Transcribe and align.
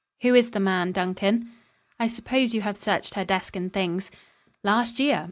"Who 0.23 0.33
is 0.33 0.49
the 0.49 0.59
man, 0.59 0.93
Duncan?" 0.93 1.51
"I 1.99 2.07
suppose 2.07 2.55
you 2.55 2.61
have 2.61 2.75
searched 2.75 3.13
her 3.13 3.23
desk 3.23 3.55
and 3.55 3.71
things?" 3.71 4.09
"Last 4.63 4.99
year. 4.99 5.19